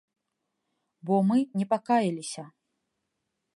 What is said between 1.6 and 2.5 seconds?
не пакаяліся.